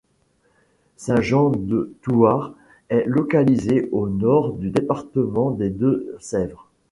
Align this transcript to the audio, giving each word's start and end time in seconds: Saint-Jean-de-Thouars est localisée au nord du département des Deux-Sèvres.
Saint-Jean-de-Thouars 0.97 2.55
est 2.89 3.03
localisée 3.05 3.87
au 3.91 4.09
nord 4.09 4.53
du 4.53 4.71
département 4.71 5.51
des 5.51 5.69
Deux-Sèvres. 5.69 6.71